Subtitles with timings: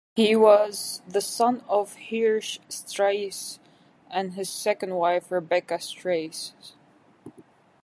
[0.15, 3.59] He was the son of Hirsch Strauss
[4.09, 6.53] and his second wife Rebecca Strauss.